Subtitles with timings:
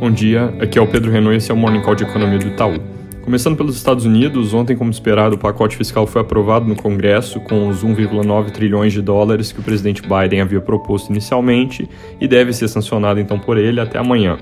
[0.00, 2.38] Bom dia, aqui é o Pedro Renault e esse é o Morning Call de Economia
[2.38, 2.80] do Itaú.
[3.22, 7.68] Começando pelos Estados Unidos, ontem, como esperado, o pacote fiscal foi aprovado no Congresso com
[7.68, 11.86] os 1,9 trilhões de dólares que o presidente Biden havia proposto inicialmente
[12.18, 14.38] e deve ser sancionado então por ele até amanhã.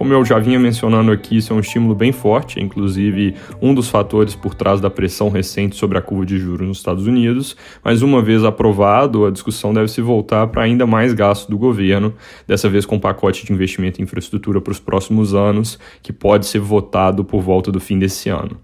[0.00, 3.90] Como eu já vinha mencionando aqui, isso é um estímulo bem forte, inclusive um dos
[3.90, 8.00] fatores por trás da pressão recente sobre a curva de juros nos Estados Unidos, mas
[8.00, 12.14] uma vez aprovado, a discussão deve se voltar para ainda mais gasto do governo,
[12.46, 16.46] dessa vez com um pacote de investimento em infraestrutura para os próximos anos, que pode
[16.46, 18.56] ser votado por volta do fim desse ano.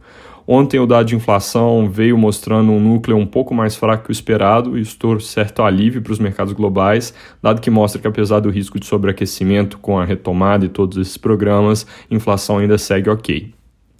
[0.46, 4.12] Ontem o dado de inflação veio mostrando um núcleo um pouco mais fraco que o
[4.12, 8.38] esperado e isso trouxe certo alívio para os mercados globais, dado que mostra que apesar
[8.38, 13.55] do risco de sobreaquecimento com a retomada de todos esses programas, inflação ainda segue ok.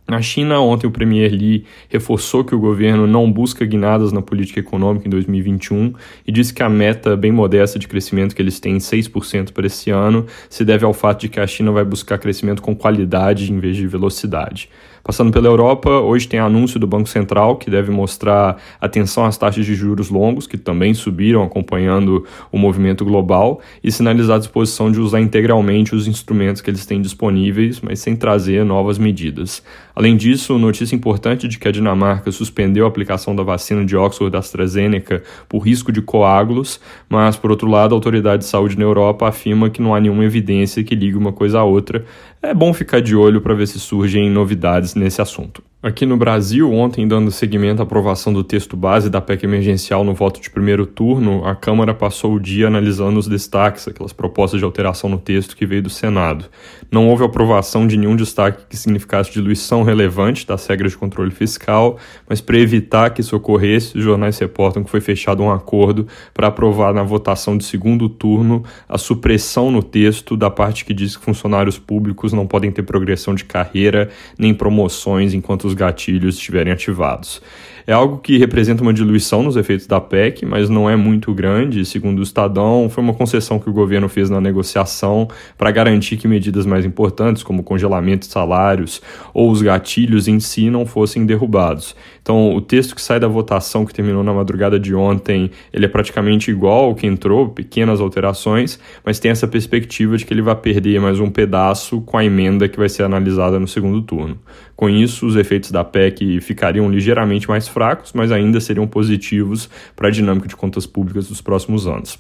[0.09, 4.61] Na China, ontem o Premier Li reforçou que o governo não busca guinadas na política
[4.61, 5.93] econômica em 2021
[6.25, 9.91] e disse que a meta bem modesta de crescimento que eles têm, 6% para esse
[9.91, 13.59] ano, se deve ao fato de que a China vai buscar crescimento com qualidade em
[13.59, 14.71] vez de velocidade.
[15.07, 19.65] Passando pela Europa, hoje tem anúncio do Banco Central que deve mostrar atenção às taxas
[19.65, 24.99] de juros longos, que também subiram acompanhando o movimento global, e sinalizar a disposição de
[24.99, 29.63] usar integralmente os instrumentos que eles têm disponíveis, mas sem trazer novas medidas.
[29.97, 34.31] Além disso, notícia importante de que a Dinamarca suspendeu a aplicação da vacina de Oxford
[34.31, 38.85] da AstraZeneca por risco de coágulos, mas, por outro lado, a autoridade de saúde na
[38.85, 42.05] Europa afirma que não há nenhuma evidência que ligue uma coisa à outra.
[42.43, 45.63] É bom ficar de olho para ver se surgem novidades nesse assunto.
[45.87, 50.15] Aqui no Brasil, ontem, dando seguimento à aprovação do texto base da PEC emergencial no
[50.15, 54.65] voto de primeiro turno, a Câmara passou o dia analisando os destaques, aquelas propostas de
[54.65, 56.47] alteração no texto que veio do Senado.
[56.91, 61.99] Não houve aprovação de nenhum destaque que significasse diluição relevante das regras de controle fiscal,
[62.29, 66.49] mas para evitar que isso ocorresse, os jornais reportam que foi fechado um acordo para
[66.49, 71.25] aprovar na votação de segundo turno a supressão no texto da parte que diz que
[71.25, 77.41] funcionários públicos não podem ter progressão de carreira nem promoções enquanto os gatilhos estiverem ativados.
[77.87, 81.85] É algo que representa uma diluição nos efeitos da PEC, mas não é muito grande.
[81.85, 86.27] Segundo o Estadão, foi uma concessão que o governo fez na negociação para garantir que
[86.27, 89.01] medidas mais importantes, como congelamento de salários
[89.33, 91.95] ou os gatilhos em si, não fossem derrubados.
[92.21, 95.89] Então, o texto que sai da votação que terminou na madrugada de ontem, ele é
[95.89, 100.57] praticamente igual ao que entrou, pequenas alterações, mas tem essa perspectiva de que ele vai
[100.57, 104.37] perder mais um pedaço com a emenda que vai ser analisada no segundo turno.
[104.75, 110.09] Com isso, os efeitos da PEC ficariam ligeiramente mais fracos, mas ainda seriam positivos para
[110.09, 112.19] a dinâmica de contas públicas dos próximos anos.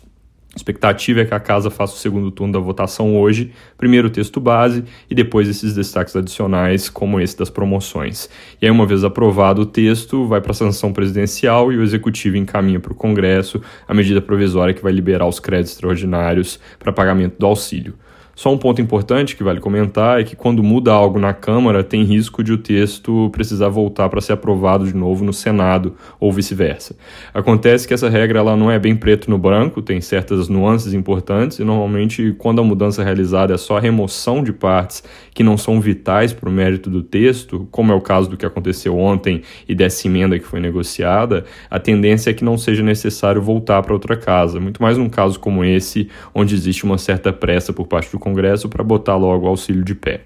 [0.52, 4.10] A expectativa é que a casa faça o segundo turno da votação hoje, primeiro o
[4.10, 8.28] texto base e depois esses destaques adicionais, como esse das promoções.
[8.60, 12.36] E aí, uma vez aprovado o texto, vai para a sanção presidencial e o executivo
[12.36, 17.38] encaminha para o Congresso a medida provisória que vai liberar os créditos extraordinários para pagamento
[17.38, 17.94] do auxílio.
[18.36, 22.04] Só um ponto importante que vale comentar é que quando muda algo na Câmara, tem
[22.04, 26.94] risco de o texto precisar voltar para ser aprovado de novo no Senado ou vice-versa.
[27.32, 31.60] Acontece que essa regra ela não é bem preto no branco, tem certas nuances importantes
[31.60, 35.56] e normalmente quando a mudança é realizada é só a remoção de partes que não
[35.56, 39.40] são vitais para o mérito do texto, como é o caso do que aconteceu ontem
[39.66, 43.94] e dessa emenda que foi negociada, a tendência é que não seja necessário voltar para
[43.94, 48.12] outra casa, muito mais num caso como esse, onde existe uma certa pressa por parte
[48.12, 50.22] do Congresso para botar logo o auxílio de pé.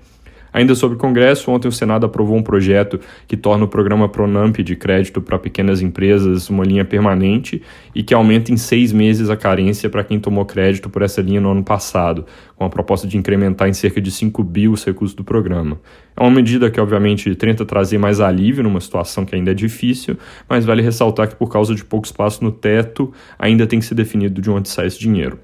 [0.52, 4.56] Ainda sobre o Congresso, ontem o Senado aprovou um projeto que torna o programa Pronamp
[4.56, 7.62] de crédito para pequenas empresas uma linha permanente
[7.94, 11.40] e que aumenta em seis meses a carência para quem tomou crédito por essa linha
[11.40, 15.14] no ano passado, com a proposta de incrementar em cerca de 5 bi os recursos
[15.14, 15.78] do programa.
[16.16, 20.16] É uma medida que, obviamente, tenta trazer mais alívio numa situação que ainda é difícil,
[20.48, 23.94] mas vale ressaltar que, por causa de pouco espaço no teto, ainda tem que ser
[23.94, 25.38] definido de onde sai esse dinheiro.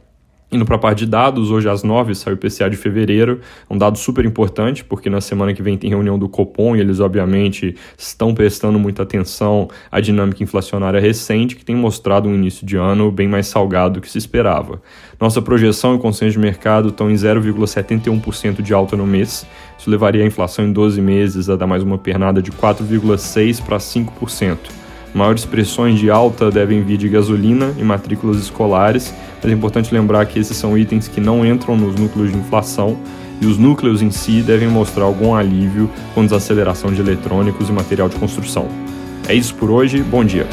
[0.51, 3.77] Indo para a parte de dados, hoje às 9 sai o IPCA de fevereiro, um
[3.77, 7.75] dado super importante, porque na semana que vem tem reunião do Copom e eles, obviamente,
[7.99, 13.11] estão prestando muita atenção à dinâmica inflacionária recente, que tem mostrado um início de ano
[13.11, 14.81] bem mais salgado do que se esperava.
[15.21, 19.45] Nossa projeção e consenso de mercado estão em 0,71% de alta no mês,
[19.77, 23.79] isso levaria a inflação em 12 meses a dar mais uma pernada de 4,6% para
[23.79, 24.86] 5%.
[25.17, 30.27] Maiores pressões de alta devem vir de gasolina e matrículas escolares, mas é importante lembrar
[30.27, 32.99] que esses são itens que não entram nos núcleos de inflação
[33.41, 38.11] e os núcleos em si devem mostrar algum alívio com desaceleração de eletrônicos e material
[38.11, 38.69] de construção.
[39.27, 40.47] É isso por hoje, bom dia!